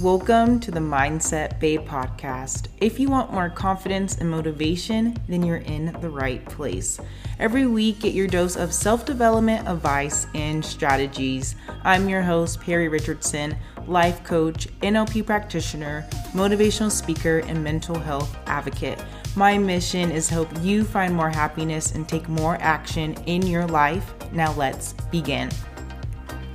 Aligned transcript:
Welcome 0.00 0.60
to 0.60 0.70
the 0.70 0.78
Mindset 0.78 1.58
Babe 1.58 1.80
podcast. 1.80 2.68
If 2.80 3.00
you 3.00 3.08
want 3.08 3.32
more 3.32 3.50
confidence 3.50 4.18
and 4.18 4.30
motivation, 4.30 5.16
then 5.28 5.42
you're 5.42 5.56
in 5.56 5.86
the 6.00 6.08
right 6.08 6.44
place. 6.44 7.00
Every 7.40 7.66
week, 7.66 7.98
get 7.98 8.14
your 8.14 8.28
dose 8.28 8.54
of 8.54 8.72
self 8.72 9.04
development 9.04 9.66
advice 9.66 10.28
and 10.36 10.64
strategies. 10.64 11.56
I'm 11.82 12.08
your 12.08 12.22
host, 12.22 12.60
Perry 12.60 12.86
Richardson, 12.86 13.56
life 13.88 14.22
coach, 14.22 14.68
NLP 14.82 15.26
practitioner, 15.26 16.06
motivational 16.30 16.92
speaker, 16.92 17.38
and 17.38 17.64
mental 17.64 17.98
health 17.98 18.36
advocate. 18.46 19.02
My 19.34 19.58
mission 19.58 20.12
is 20.12 20.28
help 20.28 20.48
you 20.60 20.84
find 20.84 21.12
more 21.12 21.30
happiness 21.30 21.90
and 21.96 22.08
take 22.08 22.28
more 22.28 22.56
action 22.60 23.14
in 23.26 23.44
your 23.44 23.66
life. 23.66 24.14
Now, 24.30 24.52
let's 24.52 24.92
begin. 25.10 25.50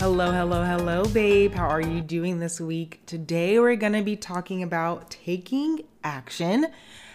Hello, 0.03 0.33
hello, 0.33 0.65
hello, 0.65 1.05
babe. 1.05 1.53
How 1.53 1.69
are 1.69 1.79
you 1.79 2.01
doing 2.01 2.39
this 2.39 2.59
week? 2.59 2.99
Today, 3.05 3.57
we're 3.57 3.77
going 3.77 3.93
to 3.93 4.01
be 4.01 4.17
talking 4.17 4.61
about 4.61 5.09
taking 5.09 5.79
action, 6.03 6.67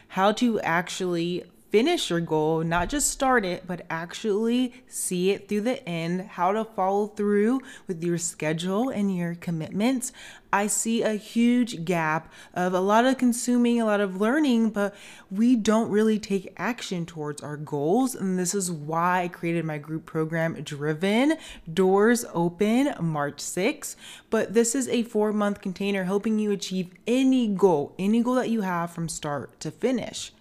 how 0.08 0.32
to 0.32 0.58
actually 0.60 1.44
finish 1.70 2.10
your 2.10 2.20
goal, 2.20 2.62
not 2.64 2.88
just 2.88 3.10
start 3.10 3.44
it, 3.44 3.66
but 3.66 3.84
actually 3.90 4.72
see 4.86 5.30
it 5.30 5.48
through 5.48 5.60
the 5.62 5.86
end, 5.88 6.22
how 6.22 6.52
to 6.52 6.64
follow 6.64 7.06
through 7.06 7.60
with 7.86 8.02
your 8.02 8.18
schedule 8.18 8.88
and 8.88 9.14
your 9.14 9.34
commitments. 9.34 10.12
I 10.50 10.66
see 10.66 11.02
a 11.02 11.12
huge 11.12 11.84
gap 11.84 12.32
of 12.54 12.72
a 12.72 12.80
lot 12.80 13.04
of 13.04 13.18
consuming, 13.18 13.80
a 13.80 13.84
lot 13.84 14.00
of 14.00 14.18
learning, 14.18 14.70
but 14.70 14.94
we 15.30 15.56
don't 15.56 15.90
really 15.90 16.18
take 16.18 16.54
action 16.56 17.04
towards 17.04 17.42
our 17.42 17.56
goals. 17.58 18.14
And 18.14 18.38
this 18.38 18.54
is 18.54 18.72
why 18.72 19.22
I 19.22 19.28
created 19.28 19.66
my 19.66 19.76
group 19.76 20.06
program, 20.06 20.54
Driven 20.62 21.36
Doors 21.72 22.24
Open 22.32 22.94
March 23.00 23.36
6th. 23.36 23.94
But 24.30 24.54
this 24.54 24.74
is 24.74 24.88
a 24.88 25.02
four 25.02 25.32
month 25.32 25.60
container 25.60 26.04
helping 26.04 26.38
you 26.38 26.50
achieve 26.50 26.90
any 27.06 27.46
goal, 27.48 27.94
any 27.98 28.22
goal 28.22 28.34
that 28.36 28.48
you 28.48 28.62
have 28.62 28.90
from 28.90 29.08
start 29.08 29.60
to 29.60 29.70
finish. 29.70 30.32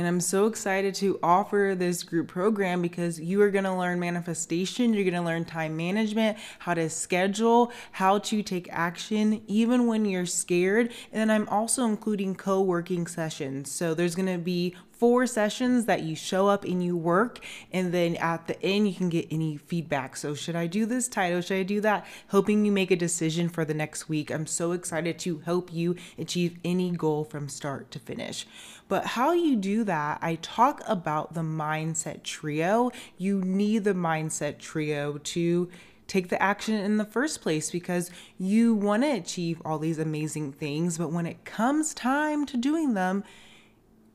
And 0.00 0.08
I'm 0.08 0.20
so 0.20 0.46
excited 0.46 0.94
to 0.94 1.18
offer 1.22 1.74
this 1.76 2.02
group 2.04 2.28
program 2.28 2.80
because 2.80 3.20
you 3.20 3.42
are 3.42 3.50
going 3.50 3.64
to 3.64 3.74
learn 3.74 4.00
manifestation, 4.00 4.94
you're 4.94 5.04
going 5.04 5.12
to 5.12 5.20
learn 5.20 5.44
time 5.44 5.76
management, 5.76 6.38
how 6.58 6.72
to 6.72 6.88
schedule, 6.88 7.70
how 7.92 8.18
to 8.20 8.42
take 8.42 8.66
action 8.72 9.42
even 9.46 9.86
when 9.86 10.06
you're 10.06 10.24
scared. 10.24 10.90
And 11.12 11.20
then 11.20 11.30
I'm 11.30 11.46
also 11.50 11.84
including 11.84 12.34
co 12.34 12.62
working 12.62 13.06
sessions. 13.06 13.70
So 13.70 13.92
there's 13.92 14.14
going 14.14 14.32
to 14.32 14.38
be 14.38 14.74
four 15.00 15.26
sessions 15.26 15.86
that 15.86 16.02
you 16.02 16.14
show 16.14 16.46
up 16.46 16.62
and 16.62 16.84
you 16.84 16.94
work 16.94 17.40
and 17.72 17.90
then 17.90 18.16
at 18.16 18.46
the 18.46 18.62
end 18.62 18.86
you 18.86 18.94
can 18.94 19.08
get 19.08 19.26
any 19.30 19.56
feedback. 19.56 20.14
So 20.14 20.34
should 20.34 20.54
i 20.54 20.66
do 20.66 20.84
this 20.84 21.08
title? 21.08 21.40
Should 21.40 21.56
i 21.56 21.62
do 21.62 21.80
that? 21.80 22.06
Helping 22.28 22.66
you 22.66 22.70
make 22.70 22.90
a 22.90 22.96
decision 22.96 23.48
for 23.48 23.64
the 23.64 23.72
next 23.72 24.10
week. 24.10 24.30
I'm 24.30 24.46
so 24.46 24.72
excited 24.72 25.18
to 25.20 25.38
help 25.38 25.72
you 25.72 25.96
achieve 26.18 26.58
any 26.62 26.90
goal 26.90 27.24
from 27.24 27.48
start 27.48 27.90
to 27.92 27.98
finish. 27.98 28.46
But 28.88 29.06
how 29.06 29.32
you 29.32 29.56
do 29.56 29.84
that 29.84 30.18
i 30.20 30.34
talk 30.42 30.82
about 30.86 31.32
the 31.32 31.40
mindset 31.40 32.22
trio. 32.22 32.90
You 33.16 33.40
need 33.40 33.84
the 33.84 33.94
mindset 33.94 34.58
trio 34.58 35.16
to 35.16 35.70
take 36.08 36.28
the 36.28 36.42
action 36.42 36.74
in 36.74 36.98
the 36.98 37.04
first 37.06 37.40
place 37.40 37.70
because 37.70 38.10
you 38.36 38.74
want 38.74 39.02
to 39.02 39.10
achieve 39.12 39.62
all 39.64 39.78
these 39.78 39.98
amazing 39.98 40.52
things 40.52 40.98
but 40.98 41.12
when 41.12 41.24
it 41.24 41.44
comes 41.44 41.94
time 41.94 42.44
to 42.44 42.56
doing 42.56 42.94
them 42.94 43.22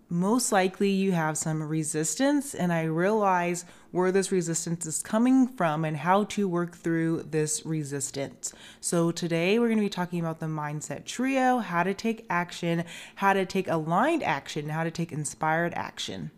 most 0.09 0.51
likely 0.51 0.89
you 0.89 1.13
have 1.13 1.37
some 1.37 1.63
resistance, 1.63 2.53
and 2.53 2.71
I 2.71 2.83
realize 2.83 3.65
where 3.91 4.11
this 4.11 4.31
resistance 4.31 4.85
is 4.85 5.01
coming 5.01 5.47
from 5.47 5.83
and 5.83 5.97
how 5.97 6.25
to 6.25 6.47
work 6.47 6.75
through 6.75 7.23
this 7.31 7.65
resistance. 7.65 8.53
So, 8.79 9.11
today 9.11 9.57
we're 9.57 9.67
going 9.67 9.79
to 9.79 9.85
be 9.85 9.89
talking 9.89 10.19
about 10.19 10.39
the 10.39 10.45
mindset 10.45 11.05
trio 11.05 11.57
how 11.57 11.83
to 11.83 11.93
take 11.93 12.25
action, 12.29 12.83
how 13.15 13.33
to 13.33 13.45
take 13.45 13.67
aligned 13.67 14.21
action, 14.21 14.69
how 14.69 14.83
to 14.83 14.91
take 14.91 15.11
inspired 15.11 15.73
action. 15.73 16.29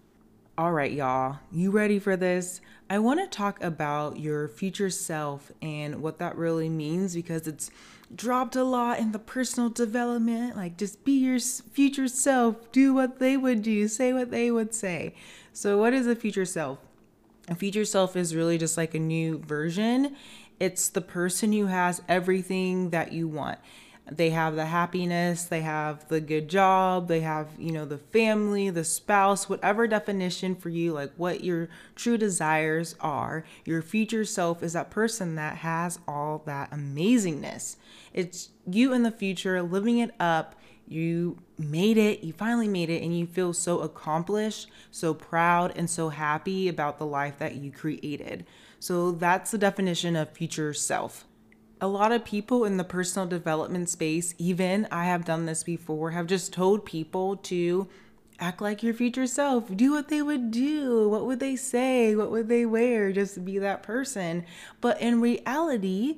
All 0.57 0.71
right, 0.71 0.91
y'all, 0.91 1.39
you 1.51 1.69
ready 1.69 1.99
for 1.99 2.15
this? 2.15 2.61
I 2.89 2.99
want 2.99 3.19
to 3.19 3.27
talk 3.27 3.61
about 3.61 4.17
your 4.17 4.47
future 4.47 4.89
self 4.89 5.51
and 5.61 6.01
what 6.01 6.19
that 6.19 6.37
really 6.37 6.69
means 6.69 7.13
because 7.13 7.47
it's 7.47 7.69
dropped 8.15 8.55
a 8.55 8.63
lot 8.63 8.99
in 8.99 9.11
the 9.11 9.19
personal 9.19 9.69
development. 9.69 10.55
Like, 10.55 10.77
just 10.77 11.03
be 11.03 11.13
your 11.13 11.39
future 11.39 12.07
self, 12.07 12.71
do 12.71 12.93
what 12.93 13.19
they 13.19 13.37
would 13.37 13.61
do, 13.61 13.87
say 13.87 14.13
what 14.13 14.31
they 14.31 14.51
would 14.51 14.73
say. 14.73 15.13
So, 15.53 15.77
what 15.77 15.93
is 15.93 16.07
a 16.07 16.15
future 16.15 16.45
self? 16.45 16.79
A 17.47 17.55
future 17.55 17.85
self 17.85 18.15
is 18.15 18.35
really 18.35 18.57
just 18.57 18.77
like 18.77 18.93
a 18.93 18.99
new 18.99 19.39
version. 19.39 20.15
It's 20.59 20.89
the 20.89 21.01
person 21.01 21.53
who 21.53 21.67
has 21.67 22.01
everything 22.07 22.89
that 22.89 23.11
you 23.13 23.27
want 23.27 23.59
they 24.09 24.29
have 24.29 24.55
the 24.55 24.65
happiness, 24.65 25.43
they 25.43 25.61
have 25.61 26.07
the 26.07 26.21
good 26.21 26.47
job, 26.47 27.07
they 27.07 27.19
have, 27.21 27.49
you 27.57 27.71
know, 27.71 27.85
the 27.85 27.97
family, 27.97 28.69
the 28.69 28.83
spouse, 28.83 29.49
whatever 29.49 29.87
definition 29.87 30.55
for 30.55 30.69
you, 30.69 30.93
like 30.93 31.11
what 31.17 31.43
your 31.43 31.67
true 31.95 32.17
desires 32.17 32.95
are. 33.01 33.43
Your 33.65 33.81
future 33.81 34.23
self 34.23 34.63
is 34.63 34.73
that 34.73 34.89
person 34.89 35.35
that 35.35 35.57
has 35.57 35.99
all 36.07 36.41
that 36.45 36.71
amazingness. 36.71 37.75
It's 38.13 38.49
you 38.65 38.93
in 38.93 39.03
the 39.03 39.11
future 39.11 39.61
living 39.61 39.99
it 39.99 40.11
up. 40.19 40.55
You 40.87 41.39
made 41.57 41.97
it, 41.97 42.23
you 42.23 42.31
finally 42.31 42.69
made 42.69 42.89
it, 42.89 43.03
and 43.03 43.17
you 43.17 43.25
feel 43.25 43.51
so 43.51 43.81
accomplished, 43.81 44.69
so 44.89 45.13
proud, 45.13 45.73
and 45.75 45.89
so 45.89 46.07
happy 46.07 46.69
about 46.69 46.97
the 46.97 47.05
life 47.05 47.39
that 47.39 47.55
you 47.55 47.71
created. 47.71 48.45
So 48.79 49.11
that's 49.11 49.51
the 49.51 49.57
definition 49.57 50.15
of 50.15 50.29
future 50.29 50.73
self 50.73 51.25
a 51.79 51.87
lot 51.87 52.11
of 52.11 52.25
people 52.25 52.65
in 52.65 52.77
the 52.77 52.83
personal 52.83 53.27
development 53.27 53.89
space, 53.89 54.33
even 54.37 54.87
I 54.91 55.05
have 55.05 55.25
done 55.25 55.45
this 55.45 55.63
before, 55.63 56.11
have 56.11 56.27
just 56.27 56.53
told 56.53 56.85
people 56.85 57.37
to 57.37 57.87
act 58.39 58.61
like 58.61 58.83
your 58.83 58.93
future 58.93 59.27
self. 59.27 59.75
Do 59.75 59.91
what 59.91 60.09
they 60.09 60.21
would 60.21 60.51
do. 60.51 61.09
What 61.09 61.25
would 61.25 61.39
they 61.39 61.55
say? 61.55 62.15
What 62.15 62.31
would 62.31 62.47
they 62.47 62.65
wear? 62.65 63.11
Just 63.11 63.43
be 63.43 63.57
that 63.59 63.83
person. 63.83 64.45
But 64.81 65.01
in 65.01 65.21
reality, 65.21 66.17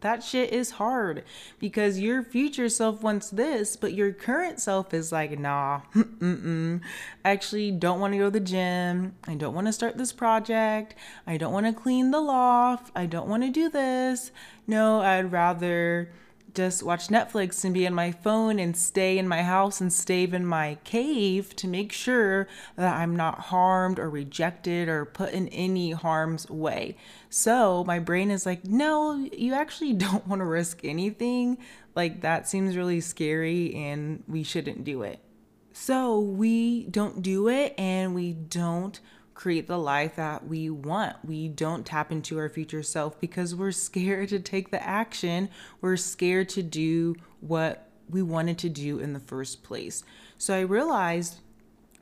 that 0.00 0.22
shit 0.22 0.52
is 0.52 0.72
hard 0.72 1.24
because 1.58 1.98
your 1.98 2.22
future 2.22 2.68
self 2.68 3.02
wants 3.02 3.30
this, 3.30 3.76
but 3.76 3.92
your 3.92 4.12
current 4.12 4.60
self 4.60 4.94
is 4.94 5.12
like, 5.12 5.38
nah, 5.38 5.80
mm-mm. 5.94 6.80
I 7.24 7.30
actually 7.30 7.70
don't 7.70 8.00
want 8.00 8.14
to 8.14 8.18
go 8.18 8.24
to 8.24 8.30
the 8.30 8.40
gym. 8.40 9.14
I 9.26 9.34
don't 9.34 9.54
want 9.54 9.66
to 9.66 9.72
start 9.72 9.98
this 9.98 10.12
project. 10.12 10.94
I 11.26 11.36
don't 11.36 11.52
want 11.52 11.66
to 11.66 11.72
clean 11.72 12.10
the 12.10 12.20
loft. 12.20 12.90
I 12.94 13.06
don't 13.06 13.28
want 13.28 13.42
to 13.42 13.50
do 13.50 13.68
this. 13.68 14.30
No, 14.66 15.00
I'd 15.00 15.32
rather 15.32 16.10
just 16.54 16.82
watch 16.82 17.08
Netflix 17.08 17.64
and 17.64 17.74
be 17.74 17.86
on 17.86 17.94
my 17.94 18.12
phone 18.12 18.58
and 18.58 18.76
stay 18.76 19.18
in 19.18 19.28
my 19.28 19.42
house 19.42 19.80
and 19.80 19.92
stay 19.92 20.24
in 20.24 20.46
my 20.46 20.78
cave 20.84 21.54
to 21.56 21.68
make 21.68 21.92
sure 21.92 22.48
that 22.76 22.96
I'm 22.96 23.16
not 23.16 23.38
harmed 23.38 23.98
or 23.98 24.08
rejected 24.08 24.88
or 24.88 25.04
put 25.04 25.32
in 25.32 25.48
any 25.48 25.92
harm's 25.92 26.48
way. 26.48 26.96
So 27.28 27.84
my 27.84 27.98
brain 27.98 28.30
is 28.30 28.46
like, 28.46 28.64
no, 28.64 29.14
you 29.32 29.54
actually 29.54 29.92
don't 29.94 30.26
want 30.26 30.40
to 30.40 30.46
risk 30.46 30.84
anything. 30.84 31.58
Like 31.94 32.22
that 32.22 32.48
seems 32.48 32.76
really 32.76 33.00
scary 33.00 33.74
and 33.74 34.22
we 34.28 34.42
shouldn't 34.42 34.84
do 34.84 35.02
it. 35.02 35.20
So 35.72 36.20
we 36.20 36.84
don't 36.86 37.22
do 37.22 37.48
it 37.48 37.74
and 37.78 38.14
we 38.14 38.32
don't 38.32 39.00
create 39.40 39.66
the 39.66 39.78
life 39.78 40.16
that 40.16 40.46
we 40.46 40.68
want. 40.68 41.16
We 41.24 41.48
don't 41.48 41.86
tap 41.86 42.12
into 42.12 42.36
our 42.36 42.50
future 42.50 42.82
self 42.82 43.18
because 43.18 43.54
we're 43.54 43.72
scared 43.72 44.28
to 44.28 44.38
take 44.38 44.70
the 44.70 44.86
action. 44.86 45.48
We're 45.80 45.96
scared 45.96 46.50
to 46.50 46.62
do 46.62 47.16
what 47.40 47.88
we 48.10 48.20
wanted 48.20 48.58
to 48.58 48.68
do 48.68 48.98
in 48.98 49.14
the 49.14 49.18
first 49.18 49.62
place. 49.62 50.04
So 50.36 50.54
I 50.54 50.60
realized 50.60 51.38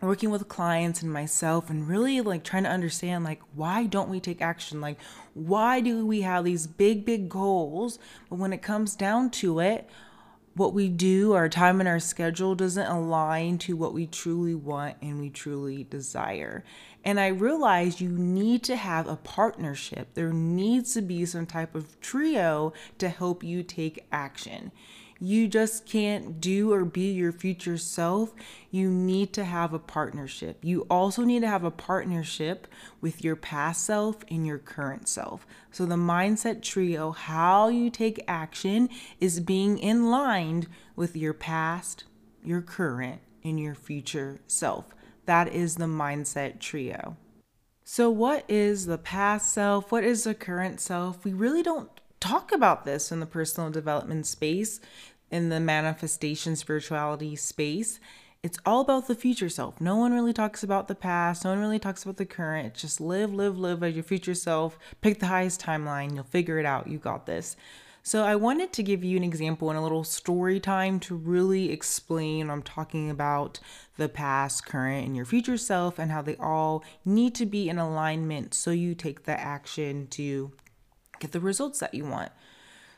working 0.00 0.30
with 0.30 0.48
clients 0.48 1.00
and 1.00 1.12
myself 1.12 1.70
and 1.70 1.86
really 1.86 2.20
like 2.20 2.42
trying 2.42 2.64
to 2.64 2.70
understand 2.70 3.22
like 3.22 3.40
why 3.54 3.84
don't 3.84 4.08
we 4.08 4.20
take 4.20 4.40
action 4.40 4.80
like 4.80 4.96
why 5.34 5.80
do 5.80 6.06
we 6.06 6.20
have 6.20 6.44
these 6.44 6.68
big 6.68 7.04
big 7.04 7.28
goals 7.28 7.98
but 8.30 8.38
when 8.38 8.52
it 8.52 8.62
comes 8.62 8.94
down 8.94 9.28
to 9.28 9.58
it 9.58 9.90
what 10.58 10.74
we 10.74 10.88
do, 10.88 11.32
our 11.32 11.48
time 11.48 11.80
and 11.80 11.88
our 11.88 12.00
schedule 12.00 12.54
doesn't 12.54 12.86
align 12.86 13.58
to 13.58 13.76
what 13.76 13.94
we 13.94 14.06
truly 14.06 14.54
want 14.54 14.96
and 15.00 15.20
we 15.20 15.30
truly 15.30 15.84
desire. 15.84 16.64
And 17.04 17.20
I 17.20 17.28
realize 17.28 18.00
you 18.00 18.10
need 18.10 18.62
to 18.64 18.76
have 18.76 19.06
a 19.06 19.16
partnership. 19.16 20.14
There 20.14 20.32
needs 20.32 20.94
to 20.94 21.02
be 21.02 21.24
some 21.24 21.46
type 21.46 21.74
of 21.74 22.00
trio 22.00 22.72
to 22.98 23.08
help 23.08 23.42
you 23.42 23.62
take 23.62 24.06
action. 24.10 24.72
You 25.20 25.48
just 25.48 25.84
can't 25.84 26.40
do 26.40 26.72
or 26.72 26.84
be 26.84 27.10
your 27.10 27.32
future 27.32 27.76
self. 27.76 28.32
You 28.70 28.88
need 28.88 29.32
to 29.32 29.44
have 29.44 29.72
a 29.72 29.78
partnership. 29.80 30.58
You 30.62 30.86
also 30.88 31.24
need 31.24 31.40
to 31.40 31.48
have 31.48 31.64
a 31.64 31.72
partnership 31.72 32.68
with 33.00 33.24
your 33.24 33.34
past 33.34 33.84
self 33.84 34.18
and 34.30 34.46
your 34.46 34.58
current 34.58 35.08
self. 35.08 35.44
So, 35.72 35.86
the 35.86 35.96
mindset 35.96 36.62
trio, 36.62 37.10
how 37.10 37.68
you 37.68 37.90
take 37.90 38.22
action, 38.28 38.88
is 39.18 39.40
being 39.40 39.78
in 39.78 40.08
line 40.08 40.68
with 40.94 41.16
your 41.16 41.34
past, 41.34 42.04
your 42.44 42.62
current, 42.62 43.20
and 43.42 43.58
your 43.58 43.74
future 43.74 44.40
self. 44.46 44.94
That 45.26 45.52
is 45.52 45.76
the 45.76 45.86
mindset 45.86 46.60
trio. 46.60 47.16
So, 47.82 48.08
what 48.08 48.44
is 48.48 48.86
the 48.86 48.98
past 48.98 49.52
self? 49.52 49.90
What 49.90 50.04
is 50.04 50.24
the 50.24 50.34
current 50.34 50.80
self? 50.80 51.24
We 51.24 51.32
really 51.32 51.62
don't 51.64 51.90
talk 52.20 52.52
about 52.52 52.84
this 52.84 53.12
in 53.12 53.20
the 53.20 53.26
personal 53.26 53.70
development 53.70 54.26
space. 54.26 54.80
in 55.30 55.50
the 55.50 55.60
manifestation 55.60 56.56
spirituality 56.56 57.36
space, 57.36 58.00
it's 58.42 58.58
all 58.64 58.80
about 58.80 59.08
the 59.08 59.14
future 59.14 59.48
self. 59.48 59.80
No 59.80 59.96
one 59.96 60.14
really 60.14 60.32
talks 60.32 60.62
about 60.62 60.88
the 60.88 60.94
past. 60.94 61.44
No 61.44 61.50
one 61.50 61.60
really 61.60 61.78
talks 61.78 62.02
about 62.04 62.16
the 62.16 62.24
current. 62.24 62.74
Just 62.74 63.00
live, 63.00 63.34
live, 63.34 63.58
live 63.58 63.82
as 63.82 63.94
your 63.94 64.04
future 64.04 64.34
self. 64.34 64.78
Pick 65.00 65.18
the 65.18 65.26
highest 65.26 65.60
timeline. 65.60 66.14
You'll 66.14 66.24
figure 66.24 66.58
it 66.58 66.64
out. 66.64 66.86
You 66.86 66.98
got 66.98 67.26
this. 67.26 67.56
So 68.04 68.24
I 68.24 68.36
wanted 68.36 68.72
to 68.72 68.82
give 68.82 69.04
you 69.04 69.16
an 69.16 69.24
example 69.24 69.68
and 69.68 69.78
a 69.78 69.82
little 69.82 70.04
story 70.04 70.60
time 70.60 71.00
to 71.00 71.16
really 71.16 71.70
explain 71.70 72.48
I'm 72.48 72.62
talking 72.62 73.10
about 73.10 73.60
the 73.96 74.08
past, 74.08 74.64
current, 74.64 75.06
and 75.06 75.16
your 75.16 75.26
future 75.26 75.58
self 75.58 75.98
and 75.98 76.10
how 76.10 76.22
they 76.22 76.36
all 76.36 76.84
need 77.04 77.34
to 77.34 77.44
be 77.44 77.68
in 77.68 77.76
alignment 77.76 78.54
so 78.54 78.70
you 78.70 78.94
take 78.94 79.24
the 79.24 79.38
action 79.38 80.06
to 80.12 80.52
get 81.18 81.32
the 81.32 81.40
results 81.40 81.80
that 81.80 81.94
you 81.94 82.04
want. 82.04 82.32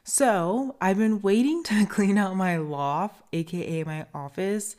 So 0.05 0.77
I've 0.81 0.99
been 0.99 1.23
waiting 1.23 1.63
to 1.65 1.87
clean 1.87 2.19
out 2.19 2.37
my 2.37 2.57
loft, 2.57 3.23
aka 3.33 3.85
my 3.85 4.07
office, 4.15 4.77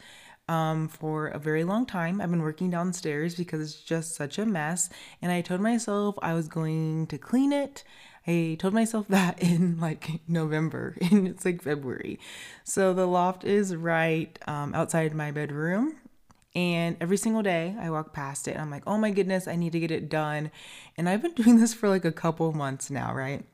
um, 0.47 0.87
for 0.87 1.27
a 1.27 1.39
very 1.39 1.63
long 1.63 1.85
time. 1.85 2.19
I've 2.19 2.29
been 2.29 2.41
working 2.41 2.69
downstairs 2.69 3.35
because 3.35 3.61
it's 3.61 3.81
just 3.81 4.15
such 4.15 4.37
a 4.37 4.45
mess. 4.45 4.89
And 5.21 5.31
I 5.31 5.41
told 5.41 5.61
myself 5.61 6.15
I 6.21 6.33
was 6.33 6.47
going 6.47 7.07
to 7.07 7.17
clean 7.17 7.53
it. 7.53 7.83
I 8.27 8.57
told 8.59 8.73
myself 8.73 9.07
that 9.09 9.41
in 9.41 9.79
like 9.79 10.21
November, 10.27 10.97
and 11.01 11.27
it's 11.27 11.45
like 11.45 11.61
February. 11.61 12.19
So 12.63 12.93
the 12.93 13.07
loft 13.07 13.43
is 13.43 13.75
right 13.75 14.37
um, 14.47 14.73
outside 14.75 15.13
my 15.13 15.31
bedroom. 15.31 15.95
And 16.53 16.97
every 16.99 17.17
single 17.17 17.41
day 17.41 17.75
I 17.79 17.89
walk 17.89 18.13
past 18.13 18.47
it, 18.47 18.51
and 18.51 18.61
I'm 18.61 18.71
like, 18.71 18.83
oh 18.85 18.97
my 18.97 19.11
goodness, 19.11 19.47
I 19.47 19.55
need 19.55 19.71
to 19.71 19.79
get 19.79 19.91
it 19.91 20.09
done. 20.09 20.51
And 20.97 21.07
I've 21.07 21.21
been 21.21 21.33
doing 21.35 21.59
this 21.59 21.73
for 21.73 21.89
like 21.89 22.05
a 22.05 22.11
couple 22.11 22.51
months 22.53 22.89
now, 22.89 23.13
right? 23.13 23.45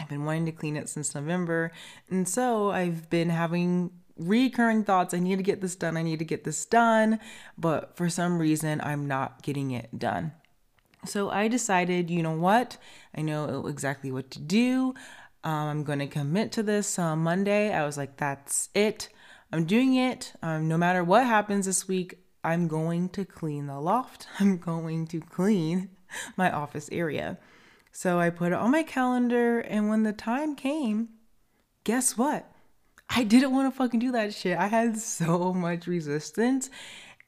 I've 0.00 0.08
been 0.08 0.24
wanting 0.24 0.46
to 0.46 0.52
clean 0.52 0.76
it 0.76 0.88
since 0.88 1.14
November. 1.14 1.72
And 2.08 2.28
so 2.28 2.70
I've 2.70 3.10
been 3.10 3.30
having 3.30 3.90
recurring 4.16 4.84
thoughts 4.84 5.14
I 5.14 5.18
need 5.18 5.36
to 5.36 5.42
get 5.42 5.60
this 5.60 5.76
done, 5.76 5.96
I 5.96 6.02
need 6.02 6.18
to 6.18 6.24
get 6.24 6.44
this 6.44 6.64
done. 6.64 7.18
But 7.56 7.96
for 7.96 8.08
some 8.08 8.38
reason, 8.38 8.80
I'm 8.82 9.06
not 9.06 9.42
getting 9.42 9.70
it 9.70 9.98
done. 9.98 10.32
So 11.04 11.30
I 11.30 11.48
decided, 11.48 12.10
you 12.10 12.22
know 12.22 12.36
what? 12.36 12.76
I 13.14 13.22
know 13.22 13.66
exactly 13.66 14.10
what 14.10 14.30
to 14.32 14.40
do. 14.40 14.94
Um, 15.44 15.52
I'm 15.52 15.84
going 15.84 16.00
to 16.00 16.06
commit 16.06 16.50
to 16.52 16.62
this 16.62 16.98
on 16.98 17.20
Monday. 17.20 17.72
I 17.72 17.84
was 17.86 17.96
like, 17.96 18.16
that's 18.16 18.68
it. 18.74 19.08
I'm 19.52 19.64
doing 19.64 19.94
it. 19.94 20.32
Um, 20.42 20.68
no 20.68 20.76
matter 20.76 21.04
what 21.04 21.24
happens 21.24 21.66
this 21.66 21.86
week, 21.86 22.18
I'm 22.48 22.66
going 22.66 23.10
to 23.10 23.26
clean 23.26 23.66
the 23.66 23.78
loft. 23.78 24.26
I'm 24.40 24.56
going 24.56 25.06
to 25.08 25.20
clean 25.20 25.90
my 26.36 26.50
office 26.50 26.88
area. 26.90 27.38
So 27.92 28.18
I 28.18 28.30
put 28.30 28.52
it 28.52 28.58
on 28.58 28.70
my 28.70 28.82
calendar, 28.82 29.60
and 29.60 29.90
when 29.90 30.02
the 30.02 30.12
time 30.14 30.56
came, 30.56 31.10
guess 31.84 32.16
what? 32.16 32.50
I 33.10 33.24
didn't 33.24 33.52
want 33.52 33.70
to 33.70 33.76
fucking 33.76 34.00
do 34.00 34.12
that 34.12 34.32
shit. 34.32 34.56
I 34.56 34.68
had 34.68 34.98
so 34.98 35.52
much 35.52 35.86
resistance. 35.86 36.70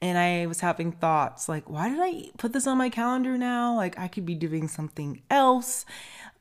And 0.03 0.17
I 0.17 0.47
was 0.47 0.61
having 0.61 0.91
thoughts 0.91 1.47
like, 1.47 1.69
why 1.69 1.87
did 1.89 1.99
I 2.01 2.31
put 2.39 2.53
this 2.53 2.65
on 2.65 2.79
my 2.79 2.89
calendar 2.89 3.37
now? 3.37 3.75
Like, 3.75 3.99
I 3.99 4.07
could 4.07 4.25
be 4.25 4.33
doing 4.33 4.67
something 4.67 5.21
else. 5.29 5.85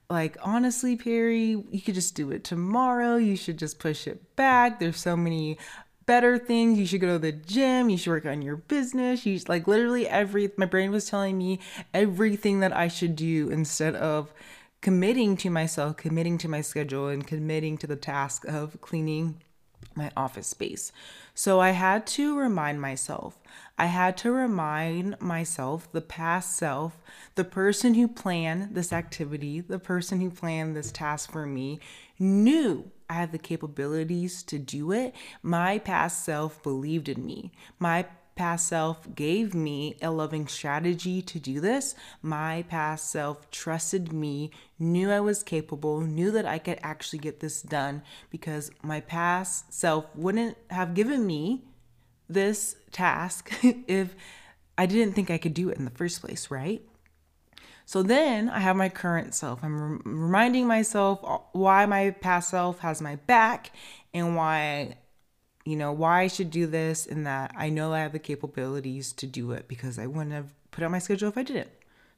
Like, 0.09 0.39
honestly, 0.43 0.97
Perry, 0.97 1.63
you 1.71 1.83
could 1.83 1.95
just 1.95 2.15
do 2.15 2.31
it 2.31 2.45
tomorrow. 2.45 3.17
You 3.17 3.37
should 3.37 3.59
just 3.59 3.79
push 3.79 4.07
it 4.07 4.35
back. 4.37 4.81
There's 4.81 4.97
so 4.97 5.15
many 5.15 5.59
better 6.07 6.39
things. 6.39 6.79
You 6.79 6.87
should 6.87 7.01
go 7.01 7.15
to 7.15 7.19
the 7.19 7.33
gym. 7.33 7.91
You 7.91 7.97
should 7.97 8.11
work 8.11 8.27
on 8.27 8.43
your 8.43 8.57
business. 8.57 9.27
You 9.27 9.41
like 9.49 9.67
literally 9.67 10.09
every 10.09 10.51
my 10.57 10.67
brain 10.67 10.91
was 10.91 11.09
telling 11.09 11.39
me 11.39 11.61
everything 11.95 12.61
that 12.61 12.77
I 12.77 12.89
should 12.89 13.17
do 13.17 13.49
instead 13.51 13.95
of 13.95 14.33
committing 14.81 15.37
to 15.39 15.51
myself, 15.51 15.97
committing 15.97 16.39
to 16.39 16.49
my 16.49 16.63
schedule, 16.63 17.09
and 17.09 17.27
committing 17.27 17.77
to 17.79 17.87
the 17.87 17.97
task 17.97 18.45
of 18.47 18.81
cleaning 18.81 19.41
my 19.95 20.11
office 20.17 20.47
space. 20.47 20.93
So 21.35 21.61
I 21.61 21.71
had 21.71 22.07
to 22.09 22.39
remind 22.39 22.81
myself, 22.81 23.41
I 23.79 23.87
had 23.87 24.17
to 24.19 24.31
remind 24.31 25.21
myself, 25.21 25.91
the 25.93 26.01
past 26.01 26.57
self, 26.57 26.99
the 27.35 27.45
person 27.45 27.95
who 27.95 28.09
planned 28.09 28.75
this 28.75 28.93
activity, 28.93 29.61
the 29.61 29.79
person 29.79 30.21
who 30.21 30.31
planned 30.31 30.77
this 30.77 30.93
task 30.93 31.33
for 31.33 31.47
me, 31.47 31.81
knew 32.19 32.91
I 33.11 33.15
have 33.15 33.33
the 33.33 33.39
capabilities 33.39 34.45
to 34.45 34.59
do 34.59 34.93
it. 34.93 35.15
My 35.43 35.79
past 35.79 36.25
self 36.25 36.63
believed 36.63 37.09
in 37.09 37.27
me. 37.27 37.51
My 37.81 38.07
past 38.37 38.69
self 38.69 39.15
gave 39.17 39.53
me 39.53 39.97
a 40.01 40.13
loving 40.13 40.47
strategy 40.47 41.21
to 41.21 41.41
do 41.41 41.61
this. 41.61 41.97
My 42.23 42.63
past 42.69 43.11
self 43.11 43.51
trusted 43.51 44.13
me, 44.13 44.53
knew 44.79 45.11
I 45.11 45.19
was 45.19 45.43
capable, 45.43 46.01
knew 46.01 46.31
that 46.31 46.47
I 46.47 46.59
could 46.59 46.79
actually 46.83 47.19
get 47.19 47.41
this 47.41 47.63
done 47.63 48.03
because 48.31 48.71
my 48.81 49.01
past 49.01 49.75
self 49.75 50.07
wouldn't 50.15 50.57
have 50.71 50.95
given 50.95 51.27
me 51.27 51.65
this 52.29 52.77
task 52.93 53.53
if 53.89 54.15
I 54.79 54.87
didn't 54.87 55.15
think 55.15 55.31
I 55.31 55.39
could 55.39 55.53
do 55.53 55.69
it 55.69 55.79
in 55.79 55.85
the 55.85 55.91
first 55.91 56.21
place, 56.21 56.49
right? 56.49 56.81
So 57.91 58.05
then 58.05 58.49
I 58.49 58.61
have 58.61 58.77
my 58.77 58.89
current 58.89 59.35
self. 59.35 59.65
I'm 59.65 59.99
reminding 60.05 60.69
myself 60.69 61.19
uh, 61.25 61.39
why 61.51 61.87
my 61.87 62.11
past 62.11 62.51
self 62.51 62.79
has 62.79 63.03
my 63.03 63.17
back 63.17 63.73
and 64.15 64.37
why 64.37 64.95
you 65.65 65.75
know, 65.75 65.91
why 65.91 66.21
I 66.21 66.27
should 66.29 66.53
do 66.53 66.69
this 66.69 67.05
and 67.05 67.27
that. 67.27 67.51
I 67.57 67.69
know 67.69 67.93
I 67.93 67.99
have 67.99 68.13
the 68.13 68.21
capabilities 68.21 69.13
to 69.15 69.27
do 69.27 69.51
it 69.51 69.67
because 69.67 69.99
I 69.99 70.07
wouldn't 70.07 70.31
have 70.31 70.55
put 70.71 70.85
on 70.85 70.93
my 70.93 71.01
schedule 71.01 71.31
if 71.31 71.37
I 71.37 71.43
didn't. 71.43 71.71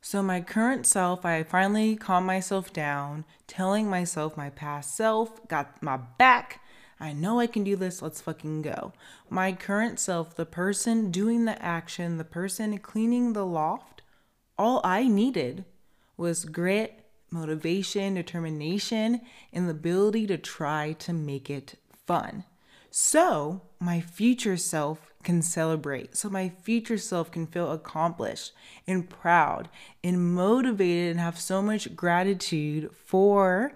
So, 0.02 0.22
my 0.22 0.42
current 0.42 0.84
self, 0.86 1.24
I 1.24 1.42
finally 1.42 1.96
calm 1.96 2.26
myself 2.26 2.70
down, 2.74 3.24
telling 3.46 3.88
myself 3.88 4.36
my 4.36 4.50
past 4.50 4.94
self 4.94 5.48
got 5.48 5.82
my 5.82 5.96
back. 5.96 6.60
I 7.00 7.14
know 7.14 7.40
I 7.40 7.46
can 7.46 7.64
do 7.64 7.76
this. 7.76 8.02
Let's 8.02 8.20
fucking 8.20 8.60
go. 8.60 8.92
My 9.30 9.52
current 9.52 9.98
self, 9.98 10.36
the 10.36 10.44
person 10.44 11.10
doing 11.10 11.46
the 11.46 11.60
action, 11.64 12.18
the 12.18 12.24
person 12.24 12.76
cleaning 12.76 13.32
the 13.32 13.46
loft, 13.46 13.91
all 14.62 14.80
I 14.84 15.08
needed 15.08 15.64
was 16.16 16.44
grit, 16.44 17.04
motivation, 17.32 18.14
determination, 18.14 19.20
and 19.52 19.66
the 19.66 19.72
ability 19.72 20.28
to 20.28 20.38
try 20.38 20.92
to 21.00 21.12
make 21.12 21.50
it 21.50 21.74
fun. 22.06 22.44
So 22.88 23.62
my 23.80 24.00
future 24.00 24.56
self 24.56 25.12
can 25.24 25.42
celebrate. 25.42 26.16
So 26.16 26.30
my 26.30 26.52
future 26.62 26.96
self 26.96 27.32
can 27.32 27.48
feel 27.48 27.72
accomplished 27.72 28.52
and 28.86 29.10
proud 29.10 29.68
and 30.04 30.32
motivated 30.32 31.10
and 31.10 31.20
have 31.20 31.40
so 31.40 31.60
much 31.60 31.96
gratitude 31.96 32.90
for 32.94 33.72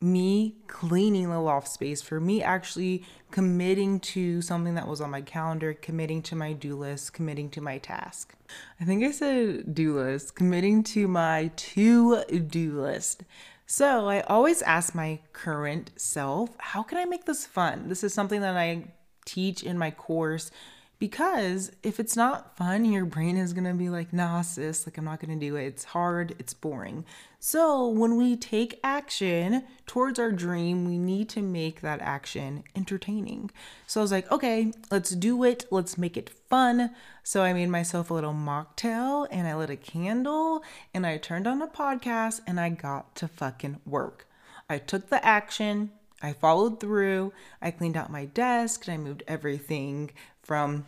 me 0.00 0.54
cleaning 0.68 1.30
the 1.30 1.40
loft 1.40 1.68
space, 1.68 2.00
for 2.00 2.20
me 2.20 2.42
actually 2.42 3.04
committing 3.30 3.98
to 4.00 4.40
something 4.40 4.74
that 4.74 4.86
was 4.86 5.00
on 5.00 5.10
my 5.10 5.20
calendar, 5.20 5.74
committing 5.74 6.22
to 6.22 6.36
my 6.36 6.52
do 6.52 6.76
list, 6.76 7.12
committing 7.12 7.50
to 7.50 7.60
my 7.60 7.78
task. 7.78 8.34
I 8.80 8.84
think 8.84 9.02
I 9.02 9.10
said 9.10 9.74
do 9.74 9.98
list, 9.98 10.34
committing 10.34 10.82
to 10.84 11.08
my 11.08 11.50
to 11.56 12.24
do 12.24 12.80
list. 12.80 13.24
So 13.66 14.08
I 14.08 14.20
always 14.22 14.62
ask 14.62 14.94
my 14.94 15.18
current 15.32 15.90
self, 15.96 16.56
how 16.58 16.82
can 16.82 16.98
I 16.98 17.04
make 17.04 17.26
this 17.26 17.44
fun? 17.44 17.88
This 17.88 18.02
is 18.02 18.14
something 18.14 18.40
that 18.40 18.56
I 18.56 18.84
teach 19.26 19.62
in 19.62 19.76
my 19.76 19.90
course 19.90 20.50
because 20.98 21.70
if 21.82 22.00
it's 22.00 22.16
not 22.16 22.56
fun, 22.56 22.84
your 22.84 23.04
brain 23.04 23.36
is 23.36 23.52
gonna 23.52 23.74
be 23.74 23.88
like, 23.88 24.12
nah, 24.12 24.42
sis, 24.42 24.86
like 24.86 24.98
I'm 24.98 25.04
not 25.04 25.20
gonna 25.20 25.36
do 25.36 25.56
it. 25.56 25.66
It's 25.66 25.84
hard, 25.84 26.34
it's 26.38 26.54
boring. 26.54 27.04
So 27.38 27.86
when 27.88 28.16
we 28.16 28.36
take 28.36 28.80
action 28.82 29.62
towards 29.86 30.18
our 30.18 30.32
dream, 30.32 30.86
we 30.86 30.98
need 30.98 31.28
to 31.30 31.42
make 31.42 31.82
that 31.82 32.00
action 32.00 32.64
entertaining. 32.74 33.50
So 33.86 34.00
I 34.00 34.02
was 34.02 34.10
like, 34.10 34.30
okay, 34.32 34.72
let's 34.90 35.10
do 35.10 35.44
it. 35.44 35.66
Let's 35.70 35.96
make 35.96 36.16
it 36.16 36.30
fun. 36.30 36.90
So 37.22 37.42
I 37.42 37.52
made 37.52 37.68
myself 37.68 38.10
a 38.10 38.14
little 38.14 38.34
mocktail 38.34 39.28
and 39.30 39.46
I 39.46 39.54
lit 39.54 39.70
a 39.70 39.76
candle 39.76 40.64
and 40.92 41.06
I 41.06 41.16
turned 41.16 41.46
on 41.46 41.62
a 41.62 41.68
podcast 41.68 42.40
and 42.44 42.58
I 42.58 42.70
got 42.70 43.14
to 43.16 43.28
fucking 43.28 43.80
work. 43.86 44.26
I 44.68 44.78
took 44.78 45.08
the 45.08 45.24
action. 45.24 45.90
I 46.20 46.32
followed 46.32 46.80
through. 46.80 47.32
I 47.62 47.70
cleaned 47.70 47.96
out 47.96 48.10
my 48.10 48.24
desk 48.24 48.88
and 48.88 48.94
I 48.94 48.96
moved 48.96 49.22
everything 49.28 50.10
from 50.48 50.86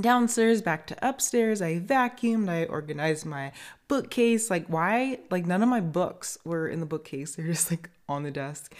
downstairs 0.00 0.62
back 0.62 0.86
to 0.86 1.08
upstairs. 1.08 1.62
I 1.62 1.80
vacuumed, 1.80 2.48
I 2.48 2.66
organized 2.66 3.24
my 3.26 3.52
bookcase. 3.88 4.50
Like, 4.50 4.66
why? 4.66 5.18
Like, 5.30 5.46
none 5.46 5.62
of 5.62 5.68
my 5.68 5.80
books 5.80 6.38
were 6.44 6.68
in 6.68 6.80
the 6.80 6.86
bookcase, 6.86 7.34
they're 7.36 7.46
just 7.46 7.70
like 7.70 7.90
on 8.08 8.22
the 8.22 8.30
desk. 8.30 8.74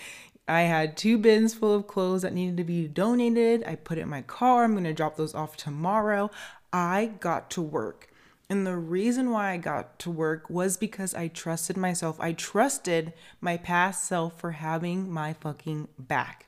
I 0.47 0.62
had 0.62 0.97
two 0.97 1.18
bins 1.18 1.54
full 1.54 1.75
of 1.75 1.87
clothes 1.87 2.23
that 2.23 2.32
needed 2.32 2.56
to 2.58 2.64
be 2.64 2.87
donated. 2.88 3.64
I 3.66 3.75
put 3.75 3.99
it 3.99 4.02
in 4.02 4.08
my 4.08 4.23
car. 4.23 4.64
I'm 4.64 4.73
going 4.73 4.85
to 4.85 4.94
drop 4.94 5.16
those 5.16 5.35
off 5.35 5.56
tomorrow. 5.56 6.30
I 6.73 7.12
got 7.20 7.50
to 7.50 7.62
work. 7.62 8.08
And 8.50 8.66
the 8.66 8.76
reason 8.76 9.30
why 9.30 9.50
I 9.50 9.56
got 9.58 9.99
to 10.00 10.11
work 10.11 10.49
was 10.49 10.78
because 10.78 11.14
I 11.14 11.28
trusted 11.28 11.76
myself. 11.76 12.18
I 12.18 12.32
trusted 12.32 13.12
my 13.42 13.58
past 13.58 14.04
self 14.04 14.40
for 14.40 14.52
having 14.52 15.11
my 15.11 15.35
fucking 15.35 15.88
back. 15.99 16.47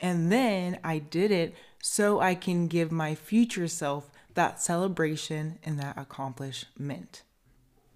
And 0.00 0.32
then 0.32 0.78
I 0.82 0.98
did 0.98 1.30
it 1.30 1.54
so 1.82 2.20
I 2.20 2.34
can 2.34 2.68
give 2.68 2.90
my 2.92 3.14
future 3.14 3.68
self 3.68 4.10
that 4.34 4.60
celebration 4.60 5.58
and 5.64 5.78
that 5.80 5.98
accomplishment. 5.98 7.22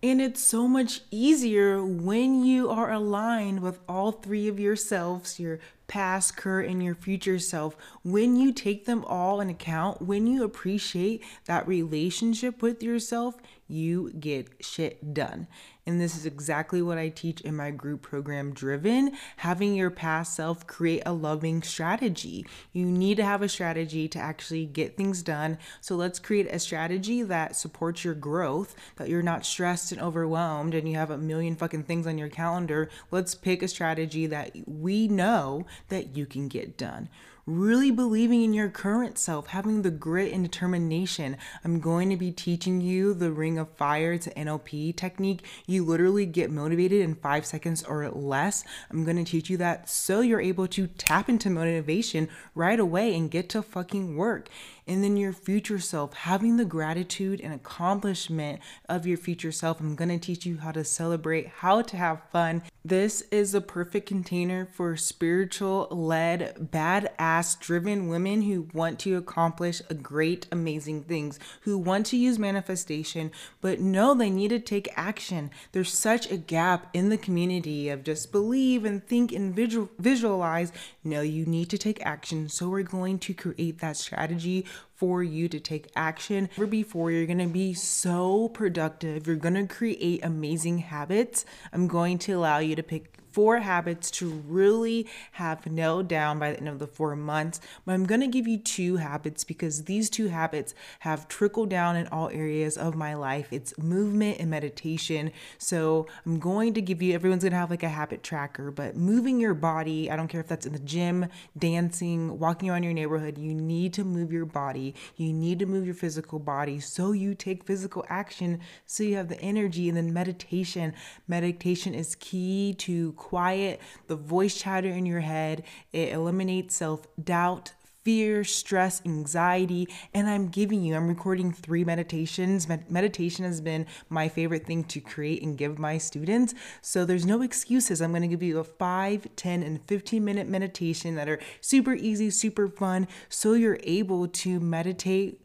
And 0.04 0.20
it's 0.20 0.42
so 0.42 0.66
much 0.66 1.02
easier 1.12 1.84
when 1.84 2.44
you 2.44 2.68
are 2.68 2.90
aligned 2.90 3.60
with 3.60 3.78
all 3.88 4.10
three 4.10 4.48
of 4.48 4.58
yourselves, 4.58 5.38
your 5.38 5.60
past, 5.86 6.36
current, 6.36 6.68
and 6.68 6.82
your 6.82 6.96
future 6.96 7.38
self. 7.38 7.76
When 8.02 8.34
you 8.34 8.52
take 8.52 8.84
them 8.84 9.04
all 9.04 9.40
in 9.40 9.48
account, 9.48 10.02
when 10.02 10.26
you 10.26 10.42
appreciate 10.42 11.22
that 11.44 11.68
relationship 11.68 12.62
with 12.62 12.82
yourself, 12.82 13.36
you 13.68 14.12
get 14.18 14.48
shit 14.60 15.14
done. 15.14 15.46
And 15.84 16.00
this 16.00 16.16
is 16.16 16.26
exactly 16.26 16.80
what 16.80 16.98
I 16.98 17.08
teach 17.08 17.40
in 17.40 17.56
my 17.56 17.72
group 17.72 18.02
program, 18.02 18.52
Driven 18.52 19.16
having 19.38 19.74
your 19.74 19.90
past 19.90 20.36
self 20.36 20.66
create 20.66 21.02
a 21.04 21.12
loving 21.12 21.62
strategy. 21.62 22.46
You 22.72 22.84
need 22.84 23.16
to 23.16 23.24
have 23.24 23.42
a 23.42 23.48
strategy 23.48 24.06
to 24.08 24.18
actually 24.18 24.66
get 24.66 24.96
things 24.96 25.22
done. 25.22 25.58
So 25.80 25.96
let's 25.96 26.20
create 26.20 26.46
a 26.46 26.60
strategy 26.60 27.22
that 27.22 27.56
supports 27.56 28.04
your 28.04 28.14
growth, 28.14 28.76
that 28.96 29.08
you're 29.08 29.22
not 29.22 29.44
stressed 29.44 29.90
and 29.90 30.00
overwhelmed 30.00 30.74
and 30.74 30.88
you 30.88 30.94
have 30.94 31.10
a 31.10 31.18
million 31.18 31.56
fucking 31.56 31.84
things 31.84 32.06
on 32.06 32.18
your 32.18 32.28
calendar. 32.28 32.88
Let's 33.10 33.34
pick 33.34 33.62
a 33.62 33.68
strategy 33.68 34.26
that 34.26 34.52
we 34.66 35.08
know 35.08 35.66
that 35.88 36.16
you 36.16 36.26
can 36.26 36.46
get 36.46 36.76
done 36.76 37.08
really 37.46 37.90
believing 37.90 38.42
in 38.42 38.54
your 38.54 38.68
current 38.68 39.18
self, 39.18 39.48
having 39.48 39.82
the 39.82 39.90
grit 39.90 40.32
and 40.32 40.44
determination. 40.44 41.36
I'm 41.64 41.80
going 41.80 42.08
to 42.10 42.16
be 42.16 42.30
teaching 42.30 42.80
you 42.80 43.14
the 43.14 43.32
Ring 43.32 43.58
of 43.58 43.68
Fire 43.70 44.16
to 44.18 44.30
NLP 44.34 44.94
technique. 44.96 45.44
You 45.72 45.86
literally 45.86 46.26
get 46.26 46.50
motivated 46.50 47.00
in 47.00 47.14
five 47.14 47.46
seconds 47.46 47.82
or 47.82 48.10
less. 48.10 48.62
I'm 48.90 49.06
to 49.16 49.24
teach 49.24 49.48
you 49.48 49.56
that 49.56 49.88
so 49.88 50.20
you're 50.20 50.38
able 50.38 50.68
to 50.68 50.86
tap 50.86 51.30
into 51.30 51.48
motivation 51.48 52.28
right 52.54 52.78
away 52.78 53.16
and 53.16 53.30
get 53.30 53.48
to 53.50 53.62
fucking 53.62 54.16
work 54.16 54.50
and 54.92 55.02
then 55.02 55.16
your 55.16 55.32
future 55.32 55.78
self, 55.78 56.12
having 56.12 56.58
the 56.58 56.66
gratitude 56.66 57.40
and 57.40 57.54
accomplishment 57.54 58.60
of 58.90 59.06
your 59.06 59.16
future 59.16 59.50
self. 59.50 59.80
I'm 59.80 59.96
to 59.96 60.18
teach 60.18 60.44
you 60.44 60.58
how 60.58 60.70
to 60.72 60.84
celebrate, 60.84 61.46
how 61.46 61.80
to 61.80 61.96
have 61.96 62.20
fun. 62.30 62.62
This 62.84 63.22
is 63.30 63.54
a 63.54 63.62
perfect 63.62 64.06
container 64.06 64.66
for 64.66 64.96
spiritual 64.98 65.88
led, 65.90 66.68
badass 66.72 67.58
driven 67.58 68.08
women 68.08 68.42
who 68.42 68.68
want 68.74 68.98
to 69.00 69.16
accomplish 69.16 69.80
great, 70.02 70.46
amazing 70.52 71.04
things, 71.04 71.38
who 71.62 71.78
want 71.78 72.04
to 72.06 72.18
use 72.18 72.38
manifestation, 72.38 73.30
but 73.62 73.80
know 73.80 74.12
they 74.12 74.28
need 74.28 74.48
to 74.48 74.58
take 74.58 74.92
action. 74.94 75.50
There's 75.70 75.92
such 75.94 76.30
a 76.30 76.36
gap 76.36 76.88
in 76.92 77.08
the 77.08 77.16
community 77.16 77.88
of 77.88 78.04
just 78.04 78.30
believe 78.30 78.84
and 78.84 79.06
think 79.06 79.32
and 79.32 79.54
visual, 79.54 79.88
visualize. 79.98 80.70
No, 81.02 81.22
you 81.22 81.46
need 81.46 81.70
to 81.70 81.78
take 81.78 82.04
action. 82.04 82.50
So 82.50 82.68
we're 82.68 82.82
going 82.82 83.20
to 83.20 83.32
create 83.32 83.78
that 83.78 83.96
strategy 83.96 84.66
for 84.94 85.22
you 85.22 85.48
to 85.48 85.60
take 85.60 85.90
action. 85.96 86.48
Ever 86.56 86.66
before, 86.66 87.10
you're 87.10 87.26
gonna 87.26 87.48
be 87.48 87.74
so 87.74 88.48
productive. 88.48 89.26
You're 89.26 89.36
gonna 89.36 89.66
create 89.66 90.24
amazing 90.24 90.78
habits. 90.78 91.44
I'm 91.72 91.88
going 91.88 92.18
to 92.18 92.32
allow 92.32 92.58
you 92.58 92.76
to 92.76 92.82
pick 92.82 93.21
four 93.32 93.58
habits 93.58 94.10
to 94.12 94.28
really 94.46 95.08
have 95.32 95.66
nailed 95.66 96.08
down 96.08 96.38
by 96.38 96.52
the 96.52 96.58
end 96.58 96.68
of 96.68 96.78
the 96.78 96.86
four 96.86 97.16
months. 97.16 97.60
But 97.84 97.92
I'm 97.92 98.04
going 98.04 98.20
to 98.20 98.26
give 98.26 98.46
you 98.46 98.58
two 98.58 98.96
habits 98.96 99.44
because 99.44 99.84
these 99.84 100.10
two 100.10 100.28
habits 100.28 100.74
have 101.00 101.28
trickled 101.28 101.70
down 101.70 101.96
in 101.96 102.06
all 102.08 102.28
areas 102.28 102.76
of 102.76 102.94
my 102.94 103.14
life. 103.14 103.48
It's 103.50 103.76
movement 103.78 104.38
and 104.38 104.50
meditation. 104.50 105.32
So 105.58 106.06
I'm 106.26 106.38
going 106.38 106.74
to 106.74 106.82
give 106.82 107.02
you, 107.02 107.14
everyone's 107.14 107.42
going 107.42 107.52
to 107.52 107.58
have 107.58 107.70
like 107.70 107.82
a 107.82 107.88
habit 107.88 108.22
tracker, 108.22 108.70
but 108.70 108.96
moving 108.96 109.40
your 109.40 109.54
body, 109.54 110.10
I 110.10 110.16
don't 110.16 110.28
care 110.28 110.40
if 110.40 110.48
that's 110.48 110.66
in 110.66 110.72
the 110.72 110.78
gym, 110.78 111.26
dancing, 111.58 112.38
walking 112.38 112.70
around 112.70 112.82
your 112.82 112.92
neighborhood, 112.92 113.38
you 113.38 113.54
need 113.54 113.92
to 113.94 114.04
move 114.04 114.32
your 114.32 114.44
body. 114.44 114.94
You 115.16 115.32
need 115.32 115.58
to 115.60 115.66
move 115.66 115.86
your 115.86 115.94
physical 115.94 116.38
body 116.38 116.80
so 116.80 117.12
you 117.12 117.34
take 117.34 117.64
physical 117.64 118.04
action 118.08 118.60
so 118.86 119.02
you 119.02 119.16
have 119.16 119.28
the 119.28 119.40
energy. 119.40 119.88
And 119.88 119.96
then 119.96 120.12
meditation. 120.12 120.94
Meditation 121.28 121.94
is 121.94 122.14
key 122.16 122.74
to 122.78 123.12
quiet 123.22 123.80
the 124.08 124.16
voice 124.16 124.58
chatter 124.58 124.88
in 124.88 125.06
your 125.06 125.20
head. 125.20 125.62
It 125.92 126.12
eliminates 126.12 126.74
self 126.74 127.06
doubt, 127.22 127.72
fear, 128.02 128.42
stress, 128.42 129.00
anxiety. 129.04 129.88
And 130.12 130.28
I'm 130.28 130.48
giving 130.48 130.82
you, 130.82 130.96
I'm 130.96 131.06
recording 131.06 131.52
three 131.52 131.84
meditations. 131.84 132.68
Med- 132.68 132.90
meditation 132.90 133.44
has 133.44 133.60
been 133.60 133.86
my 134.08 134.28
favorite 134.28 134.66
thing 134.66 134.82
to 134.84 135.00
create 135.00 135.42
and 135.42 135.56
give 135.56 135.78
my 135.78 135.98
students. 135.98 136.52
So 136.80 137.04
there's 137.04 137.24
no 137.24 137.42
excuses. 137.42 138.02
I'm 138.02 138.10
going 138.10 138.22
to 138.22 138.28
give 138.28 138.42
you 138.42 138.58
a 138.58 138.64
5, 138.64 139.28
10, 139.36 139.62
and 139.62 139.80
15 139.86 140.24
minute 140.24 140.48
meditation 140.48 141.14
that 141.14 141.28
are 141.28 141.38
super 141.60 141.94
easy, 141.94 142.28
super 142.28 142.68
fun. 142.68 143.06
So 143.28 143.52
you're 143.52 143.80
able 143.84 144.26
to 144.26 144.58
meditate 144.58 145.40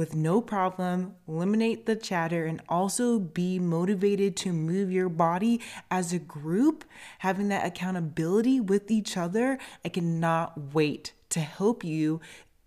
with 0.00 0.16
no 0.16 0.40
problem, 0.40 1.14
eliminate 1.28 1.84
the 1.84 1.94
chatter, 1.94 2.46
and 2.46 2.62
also 2.70 3.18
be 3.18 3.58
motivated 3.58 4.34
to 4.34 4.50
move 4.50 4.90
your 4.90 5.10
body 5.10 5.60
as 5.90 6.10
a 6.10 6.18
group, 6.18 6.86
having 7.18 7.48
that 7.48 7.66
accountability 7.66 8.62
with 8.62 8.90
each 8.90 9.18
other. 9.18 9.58
I 9.84 9.90
cannot 9.90 10.72
wait 10.72 11.12
to 11.28 11.40
help 11.40 11.84
you 11.84 12.18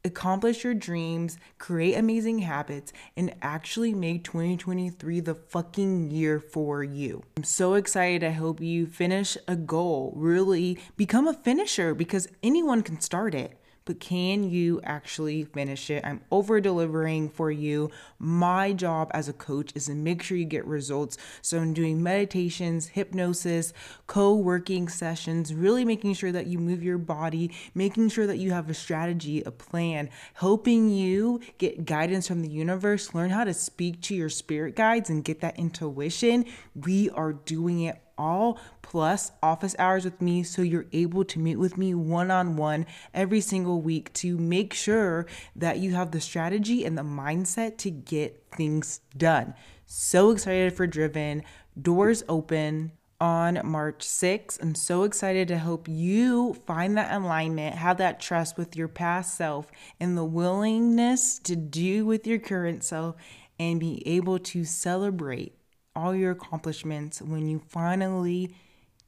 accomplish 0.06 0.64
your 0.64 0.76
dreams, 0.76 1.40
create 1.58 1.96
amazing 1.96 2.38
habits, 2.38 2.94
and 3.18 3.34
actually 3.42 3.96
make 3.96 4.24
2023 4.24 5.20
the 5.20 5.34
fucking 5.34 6.12
year 6.12 6.40
for 6.40 6.84
you. 6.84 7.24
I'm 7.36 7.44
so 7.44 7.74
excited. 7.74 8.20
to 8.20 8.30
help 8.30 8.62
you 8.62 8.86
finish 8.86 9.40
a 9.48 9.56
goal, 9.56 10.14
really 10.16 10.78
become 10.98 11.28
a 11.28 11.34
finisher 11.34 11.96
because 11.96 12.28
anyone 12.44 12.84
can 12.84 13.02
start 13.02 13.34
it 13.34 13.58
but 13.86 14.00
can 14.00 14.50
you 14.50 14.80
actually 14.84 15.44
finish 15.44 15.90
it? 15.90 16.06
I'm 16.06 16.22
over 16.32 16.62
delivering 16.62 17.30
for 17.30 17.52
you. 17.52 17.92
My 18.20 18.74
job 18.74 19.12
as 19.14 19.28
a 19.28 19.34
coach 19.34 19.72
is 19.76 19.86
to 19.88 19.96
make 19.96 20.24
sure 20.24 20.38
you 20.38 20.46
get 20.46 20.66
results. 20.66 21.18
So 21.42 21.60
I'm 21.60 21.74
doing 21.74 22.02
meditations, 22.02 22.88
hypnosis, 22.88 23.74
co 24.08 24.36
working 24.36 24.88
sessions, 24.88 25.54
really 25.54 25.86
making 25.86 26.14
sure 26.14 26.32
that 26.32 26.48
you 26.48 26.60
move 26.60 26.84
your 26.84 26.98
body, 26.98 27.52
making 27.76 28.10
sure 28.10 28.28
that 28.28 28.38
you 28.38 28.52
have 28.52 28.70
a 28.70 28.74
strategy, 28.74 29.44
a 29.44 29.52
plan, 29.52 30.10
helping 30.36 30.90
you 30.90 31.42
get 31.58 31.86
guidance 31.86 32.28
from 32.28 32.42
the 32.42 32.50
universe, 32.50 33.14
learn 33.14 33.30
how 33.30 33.44
to 33.44 33.54
speak 33.54 34.02
to 34.02 34.16
your 34.16 34.30
spirit 34.30 34.76
guides 34.76 35.10
and 35.10 35.24
get 35.24 35.42
that 35.42 35.58
intuition. 35.58 36.46
We 36.76 37.10
are 37.10 37.34
doing 37.34 37.82
it 37.82 38.03
all 38.18 38.60
plus 38.82 39.32
office 39.42 39.76
hours 39.80 40.06
with 40.06 40.22
me 40.22 40.44
so 40.44 40.62
you're 40.62 40.86
able 40.92 41.24
to 41.26 41.40
meet 41.40 41.58
with 41.58 41.78
me 41.78 41.94
one 41.94 42.32
on 42.32 42.56
one 42.56 42.86
every 43.14 43.42
single 43.42 43.82
week 43.82 44.12
to 44.14 44.38
make 44.38 44.74
sure 44.74 45.26
that 45.56 45.80
you 45.80 45.94
have 45.94 46.12
the 46.12 46.22
strategy 46.22 46.86
and 46.86 46.98
the 46.98 47.04
mindset 47.04 47.78
to 47.78 47.90
get 47.90 48.44
things 48.56 49.02
done. 49.16 49.54
So 49.86 50.32
excited 50.32 50.74
for 50.74 50.88
Driven. 50.88 51.44
Doors 51.80 52.24
open 52.30 52.92
on 53.20 53.62
March 53.64 54.00
6th. 54.00 54.62
I'm 54.62 54.76
so 54.76 55.04
excited 55.04 55.48
to 55.48 55.58
help 55.58 55.88
you 55.88 56.56
find 56.66 56.98
that 56.98 57.14
alignment, 57.14 57.76
have 57.76 57.98
that 57.98 58.20
trust 58.20 58.58
with 58.58 58.76
your 58.76 58.90
past 58.90 59.38
self, 59.38 59.68
and 60.00 60.18
the 60.18 60.26
willingness 60.26 61.40
to 61.40 61.56
do 61.56 62.06
with 62.06 62.28
your 62.28 62.40
current 62.40 62.84
self 62.84 63.16
and 63.58 63.80
be 63.80 64.06
able 64.06 64.40
to 64.40 64.66
celebrate 64.66 65.56
all 65.96 66.16
your 66.16 66.32
accomplishments 66.32 67.22
when 67.22 67.48
you 67.48 67.60
finally 67.68 68.56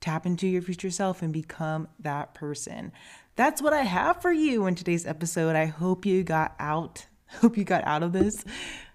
tap 0.01 0.25
into 0.25 0.47
your 0.47 0.61
future 0.61 0.91
self 0.91 1.21
and 1.21 1.33
become 1.33 1.87
that 1.99 2.33
person. 2.33 2.91
That's 3.35 3.61
what 3.61 3.73
I 3.73 3.81
have 3.81 4.21
for 4.21 4.31
you 4.31 4.65
in 4.65 4.75
today's 4.75 5.05
episode. 5.05 5.55
I 5.55 5.65
hope 5.65 6.05
you 6.05 6.23
got 6.23 6.55
out. 6.59 7.05
Hope 7.41 7.57
you 7.57 7.63
got 7.63 7.83
out 7.85 8.03
of 8.03 8.13
this. 8.13 8.45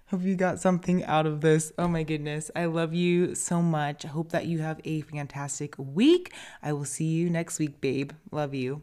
Hope 0.07 0.23
you 0.23 0.35
got 0.35 0.59
something 0.59 1.03
out 1.03 1.25
of 1.25 1.41
this. 1.41 1.71
Oh 1.77 1.87
my 1.87 2.03
goodness. 2.03 2.49
I 2.55 2.65
love 2.65 2.93
you 2.93 3.35
so 3.35 3.61
much. 3.61 4.03
I 4.03 4.07
hope 4.07 4.31
that 4.31 4.45
you 4.45 4.59
have 4.59 4.81
a 4.83 5.01
fantastic 5.01 5.75
week. 5.77 6.33
I 6.63 6.73
will 6.73 6.85
see 6.85 7.05
you 7.05 7.29
next 7.29 7.59
week, 7.59 7.81
babe. 7.81 8.11
Love 8.31 8.53
you. 8.53 8.81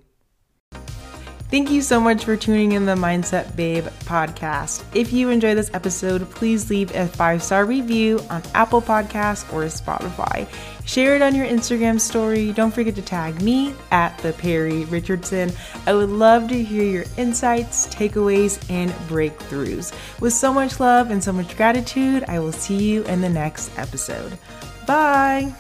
Thank 1.51 1.71
you 1.71 1.81
so 1.81 1.99
much 1.99 2.27
for 2.27 2.37
tuning 2.37 2.73
in 2.73 2.85
the 2.85 2.95
Mindset 2.95 3.57
Babe 3.57 3.87
podcast. 4.05 4.85
If 4.95 5.15
you 5.15 5.31
enjoyed 5.31 5.57
this 5.57 5.71
episode, 5.73 6.29
please 6.31 6.69
leave 6.69 6.95
a 6.95 7.07
five 7.07 7.43
star 7.43 7.65
review 7.65 8.21
on 8.29 8.43
Apple 8.53 8.83
Podcasts 8.83 9.51
or 9.51 9.63
Spotify. 9.65 10.47
Share 10.85 11.17
it 11.17 11.23
on 11.23 11.35
your 11.35 11.47
Instagram 11.47 11.99
story. 11.99 12.53
Don't 12.53 12.73
forget 12.73 12.95
to 12.97 13.03
tag 13.03 13.41
me 13.41 13.75
at 13.91 14.17
the 14.19 14.35
Perry 14.35 14.85
Richardson. 14.87 15.51
I 15.87 15.95
would 15.95 16.11
love 16.11 16.49
to 16.49 16.63
hear 16.63 16.85
your 16.85 17.05
insights, 17.17 17.87
takeaways, 17.87 18.63
and 18.71 18.91
breakthroughs. 19.09 19.95
With 20.21 20.35
so 20.35 20.53
much 20.53 20.81
love 20.81 21.11
and 21.11 21.25
so 21.25 21.33
much 21.33 21.57
gratitude, 21.57 22.25
I 22.29 22.41
will 22.41 22.53
see 22.53 22.77
you 22.77 23.05
in 23.05 23.23
the 23.23 23.29
next 23.31 23.71
episode. 23.79 24.39
Bye. 24.87 25.55